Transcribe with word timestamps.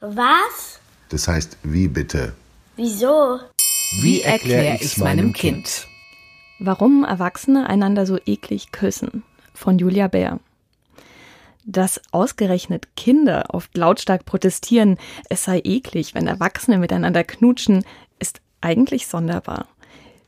Was? 0.00 0.80
Das 1.10 1.28
heißt, 1.28 1.58
wie 1.62 1.86
bitte? 1.86 2.32
Wieso? 2.76 3.38
Wie 4.00 4.22
erkläre 4.22 4.78
ich's 4.80 4.96
meinem 4.96 5.34
Kind? 5.34 5.86
Warum 6.58 7.04
Erwachsene 7.04 7.68
einander 7.68 8.06
so 8.06 8.18
eklig 8.24 8.72
küssen 8.72 9.24
von 9.52 9.78
Julia 9.78 10.08
Bär. 10.08 10.40
Dass 11.66 12.00
ausgerechnet 12.12 12.96
Kinder 12.96 13.44
oft 13.50 13.76
lautstark 13.76 14.24
protestieren, 14.24 14.96
es 15.28 15.44
sei 15.44 15.60
eklig, 15.62 16.14
wenn 16.14 16.26
Erwachsene 16.26 16.78
miteinander 16.78 17.22
knutschen, 17.22 17.84
ist 18.18 18.40
eigentlich 18.62 19.06
sonderbar. 19.06 19.66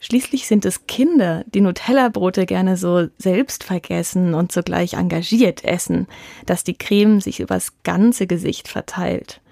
Schließlich 0.00 0.46
sind 0.46 0.64
es 0.64 0.86
Kinder, 0.86 1.44
die 1.52 1.60
Nutella-Brote 1.60 2.46
gerne 2.46 2.78
so 2.78 3.08
selbstvergessen 3.18 4.32
und 4.32 4.50
zugleich 4.50 4.94
engagiert 4.94 5.62
essen, 5.62 6.06
dass 6.46 6.64
die 6.64 6.78
Creme 6.78 7.20
sich 7.20 7.40
übers 7.40 7.72
ganze 7.82 8.26
Gesicht 8.26 8.68
verteilt. 8.68 9.42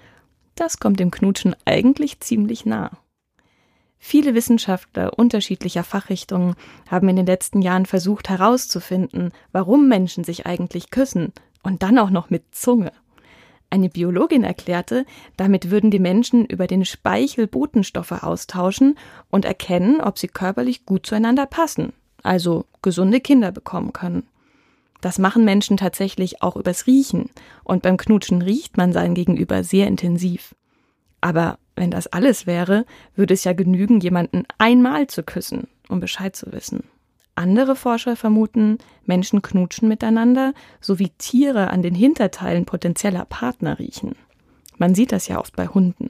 Das 0.57 0.79
kommt 0.79 0.99
dem 0.99 1.11
Knutschen 1.11 1.55
eigentlich 1.65 2.19
ziemlich 2.19 2.65
nah. 2.65 2.89
Viele 3.99 4.33
Wissenschaftler 4.33 5.17
unterschiedlicher 5.17 5.83
Fachrichtungen 5.83 6.55
haben 6.89 7.07
in 7.09 7.15
den 7.15 7.27
letzten 7.27 7.61
Jahren 7.61 7.85
versucht 7.85 8.27
herauszufinden, 8.27 9.31
warum 9.51 9.87
Menschen 9.87 10.23
sich 10.23 10.47
eigentlich 10.47 10.89
küssen 10.89 11.31
und 11.61 11.83
dann 11.83 11.99
auch 11.99 12.09
noch 12.09 12.31
mit 12.31 12.55
Zunge. 12.55 12.91
Eine 13.69 13.89
Biologin 13.89 14.43
erklärte, 14.43 15.05
damit 15.35 15.69
würden 15.69 15.91
die 15.91 15.99
Menschen 15.99 16.45
über 16.45 16.65
den 16.65 16.85
Speichel 16.85 17.45
Botenstoffe 17.45 18.23
austauschen 18.23 18.97
und 19.29 19.45
erkennen, 19.45 20.01
ob 20.01 20.17
sie 20.17 20.27
körperlich 20.27 20.85
gut 20.85 21.05
zueinander 21.05 21.45
passen, 21.45 21.93
also 22.23 22.65
gesunde 22.81 23.19
Kinder 23.19 23.51
bekommen 23.51 23.93
können. 23.93 24.25
Das 25.01 25.19
machen 25.19 25.45
Menschen 25.45 25.77
tatsächlich 25.77 26.41
auch 26.41 26.55
übers 26.55 26.87
Riechen, 26.87 27.29
und 27.63 27.83
beim 27.83 27.97
Knutschen 27.97 28.41
riecht 28.41 28.77
man 28.77 28.93
sein 28.93 29.13
Gegenüber 29.13 29.63
sehr 29.63 29.87
intensiv. 29.87 30.55
Aber 31.21 31.59
wenn 31.75 31.91
das 31.91 32.07
alles 32.07 32.47
wäre, 32.47 32.85
würde 33.15 33.33
es 33.33 33.43
ja 33.43 33.53
genügen, 33.53 33.99
jemanden 33.99 34.43
einmal 34.57 35.07
zu 35.07 35.23
küssen, 35.23 35.67
um 35.89 35.99
Bescheid 35.99 36.35
zu 36.35 36.51
wissen. 36.51 36.83
Andere 37.35 37.75
Forscher 37.75 38.15
vermuten, 38.15 38.79
Menschen 39.05 39.43
knutschen 39.43 39.87
miteinander, 39.87 40.53
so 40.81 40.97
wie 40.97 41.09
Tiere 41.19 41.69
an 41.69 41.83
den 41.83 41.93
Hinterteilen 41.93 42.65
potenzieller 42.65 43.25
Partner 43.25 43.77
riechen. 43.77 44.15
Man 44.79 44.95
sieht 44.95 45.11
das 45.11 45.27
ja 45.27 45.39
oft 45.39 45.55
bei 45.55 45.67
Hunden. 45.67 46.09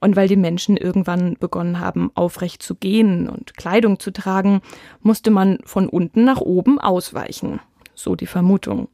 Und 0.00 0.16
weil 0.16 0.28
die 0.28 0.36
Menschen 0.36 0.76
irgendwann 0.76 1.36
begonnen 1.38 1.80
haben, 1.80 2.10
aufrecht 2.14 2.62
zu 2.62 2.76
gehen 2.76 3.28
und 3.28 3.56
Kleidung 3.56 3.98
zu 3.98 4.10
tragen, 4.10 4.62
musste 5.02 5.30
man 5.30 5.58
von 5.64 5.88
unten 5.88 6.24
nach 6.24 6.40
oben 6.40 6.80
ausweichen. 6.80 7.60
So 7.98 8.14
die 8.14 8.26
Vermutung. 8.26 8.88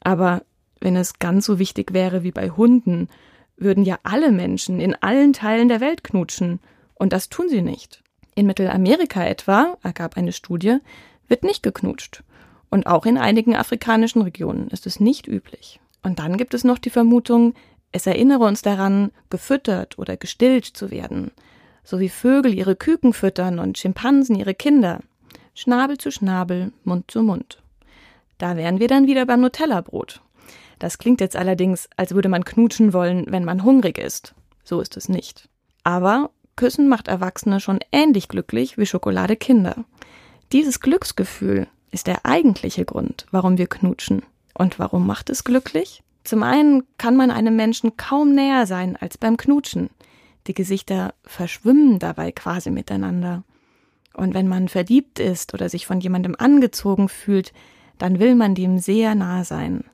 Aber 0.00 0.42
wenn 0.80 0.96
es 0.96 1.18
ganz 1.18 1.44
so 1.44 1.58
wichtig 1.58 1.92
wäre 1.92 2.22
wie 2.22 2.32
bei 2.32 2.48
Hunden, 2.48 3.08
würden 3.58 3.84
ja 3.84 3.98
alle 4.04 4.32
Menschen 4.32 4.80
in 4.80 4.94
allen 4.94 5.34
Teilen 5.34 5.68
der 5.68 5.82
Welt 5.82 6.02
knutschen. 6.02 6.58
Und 6.94 7.12
das 7.12 7.28
tun 7.28 7.50
sie 7.50 7.60
nicht. 7.60 8.02
In 8.34 8.46
Mittelamerika 8.46 9.22
etwa, 9.22 9.76
ergab 9.82 10.16
eine 10.16 10.32
Studie, 10.32 10.78
wird 11.28 11.44
nicht 11.44 11.62
geknutscht. 11.62 12.22
Und 12.70 12.86
auch 12.86 13.04
in 13.04 13.18
einigen 13.18 13.54
afrikanischen 13.54 14.22
Regionen 14.22 14.68
ist 14.68 14.86
es 14.86 14.98
nicht 14.98 15.28
üblich. 15.28 15.78
Und 16.02 16.18
dann 16.18 16.38
gibt 16.38 16.54
es 16.54 16.64
noch 16.64 16.78
die 16.78 16.88
Vermutung, 16.88 17.52
es 17.92 18.06
erinnere 18.06 18.44
uns 18.44 18.62
daran, 18.62 19.10
gefüttert 19.28 19.98
oder 19.98 20.16
gestillt 20.16 20.64
zu 20.64 20.90
werden. 20.90 21.32
So 21.84 22.00
wie 22.00 22.08
Vögel 22.08 22.54
ihre 22.54 22.76
Küken 22.76 23.12
füttern 23.12 23.58
und 23.58 23.76
Schimpansen 23.76 24.36
ihre 24.36 24.54
Kinder. 24.54 25.00
Schnabel 25.54 25.98
zu 25.98 26.10
Schnabel, 26.10 26.72
Mund 26.84 27.10
zu 27.10 27.22
Mund. 27.22 27.61
Da 28.42 28.56
wären 28.56 28.80
wir 28.80 28.88
dann 28.88 29.06
wieder 29.06 29.24
beim 29.24 29.40
Nutella-Brot. 29.40 30.20
Das 30.80 30.98
klingt 30.98 31.20
jetzt 31.20 31.36
allerdings, 31.36 31.88
als 31.96 32.12
würde 32.12 32.28
man 32.28 32.44
knutschen 32.44 32.92
wollen, 32.92 33.26
wenn 33.28 33.44
man 33.44 33.62
hungrig 33.62 33.98
ist. 33.98 34.34
So 34.64 34.80
ist 34.80 34.96
es 34.96 35.08
nicht. 35.08 35.48
Aber 35.84 36.30
Küssen 36.56 36.88
macht 36.88 37.06
Erwachsene 37.06 37.60
schon 37.60 37.78
ähnlich 37.92 38.26
glücklich 38.26 38.78
wie 38.78 38.86
Schokolade 38.86 39.36
Kinder. 39.36 39.84
Dieses 40.50 40.80
Glücksgefühl 40.80 41.68
ist 41.92 42.08
der 42.08 42.26
eigentliche 42.26 42.84
Grund, 42.84 43.26
warum 43.30 43.58
wir 43.58 43.68
knutschen. 43.68 44.22
Und 44.54 44.80
warum 44.80 45.06
macht 45.06 45.30
es 45.30 45.44
glücklich? 45.44 46.02
Zum 46.24 46.42
einen 46.42 46.82
kann 46.98 47.14
man 47.14 47.30
einem 47.30 47.54
Menschen 47.54 47.96
kaum 47.96 48.34
näher 48.34 48.66
sein 48.66 48.96
als 48.96 49.18
beim 49.18 49.36
Knutschen. 49.36 49.88
Die 50.48 50.54
Gesichter 50.54 51.14
verschwimmen 51.22 52.00
dabei 52.00 52.32
quasi 52.32 52.72
miteinander. 52.72 53.44
Und 54.14 54.34
wenn 54.34 54.48
man 54.48 54.66
verliebt 54.68 55.20
ist 55.20 55.54
oder 55.54 55.68
sich 55.68 55.86
von 55.86 56.00
jemandem 56.00 56.34
angezogen 56.36 57.08
fühlt, 57.08 57.52
dann 58.02 58.18
will 58.18 58.34
man 58.34 58.56
dem 58.56 58.80
sehr 58.80 59.14
nah 59.14 59.44
sein. 59.44 59.84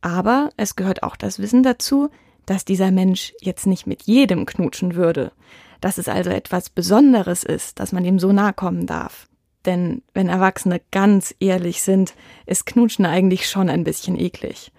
Aber 0.00 0.50
es 0.56 0.74
gehört 0.74 1.04
auch 1.04 1.14
das 1.14 1.38
Wissen 1.38 1.62
dazu, 1.62 2.10
dass 2.44 2.64
dieser 2.64 2.90
Mensch 2.90 3.34
jetzt 3.40 3.68
nicht 3.68 3.86
mit 3.86 4.02
jedem 4.02 4.46
knutschen 4.46 4.96
würde, 4.96 5.30
dass 5.80 5.96
es 5.96 6.08
also 6.08 6.30
etwas 6.30 6.70
Besonderes 6.70 7.44
ist, 7.44 7.78
dass 7.78 7.92
man 7.92 8.04
ihm 8.04 8.18
so 8.18 8.32
nahe 8.32 8.52
kommen 8.52 8.86
darf. 8.86 9.28
Denn 9.64 10.02
wenn 10.12 10.28
Erwachsene 10.28 10.80
ganz 10.90 11.36
ehrlich 11.38 11.82
sind, 11.82 12.14
ist 12.46 12.66
Knutschen 12.66 13.06
eigentlich 13.06 13.48
schon 13.48 13.68
ein 13.68 13.84
bisschen 13.84 14.18
eklig. 14.18 14.72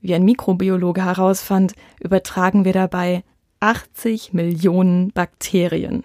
Wie 0.00 0.14
ein 0.14 0.24
Mikrobiologe 0.24 1.04
herausfand, 1.04 1.74
übertragen 1.98 2.64
wir 2.64 2.72
dabei 2.72 3.24
80 3.58 4.32
Millionen 4.32 5.10
Bakterien. 5.10 6.04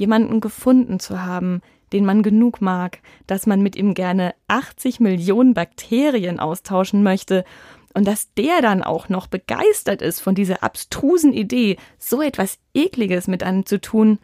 Jemanden 0.00 0.40
gefunden 0.40 0.98
zu 0.98 1.22
haben, 1.22 1.60
den 1.92 2.06
man 2.06 2.22
genug 2.22 2.62
mag, 2.62 3.00
dass 3.26 3.46
man 3.46 3.60
mit 3.60 3.76
ihm 3.76 3.92
gerne 3.92 4.34
80 4.48 4.98
Millionen 4.98 5.52
Bakterien 5.52 6.40
austauschen 6.40 7.02
möchte 7.02 7.44
und 7.92 8.08
dass 8.08 8.32
der 8.32 8.62
dann 8.62 8.82
auch 8.82 9.10
noch 9.10 9.26
begeistert 9.26 10.00
ist 10.00 10.20
von 10.20 10.34
dieser 10.34 10.62
abstrusen 10.62 11.34
Idee, 11.34 11.76
so 11.98 12.22
etwas 12.22 12.58
Ekliges 12.72 13.28
mit 13.28 13.42
einem 13.42 13.66
zu 13.66 13.78
tun, 13.78 14.18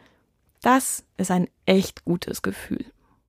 das 0.63 1.05
ist 1.17 1.29
ein 1.29 1.47
echt 1.67 2.05
gutes 2.05 2.41
Gefühl. 2.41 2.85